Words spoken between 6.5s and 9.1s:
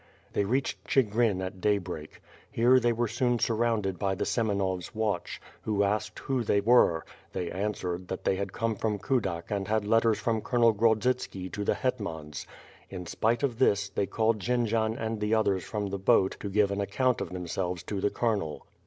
were; they answered, that they came from